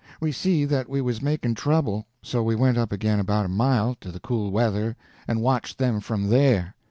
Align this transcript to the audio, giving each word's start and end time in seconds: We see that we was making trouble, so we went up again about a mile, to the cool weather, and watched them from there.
We 0.19 0.31
see 0.31 0.65
that 0.65 0.89
we 0.89 0.99
was 0.99 1.21
making 1.21 1.53
trouble, 1.53 2.07
so 2.23 2.41
we 2.41 2.55
went 2.55 2.79
up 2.79 2.91
again 2.91 3.19
about 3.19 3.45
a 3.45 3.49
mile, 3.49 3.93
to 4.01 4.11
the 4.11 4.19
cool 4.19 4.49
weather, 4.49 4.97
and 5.27 5.41
watched 5.43 5.77
them 5.77 5.99
from 5.99 6.27
there. 6.29 6.73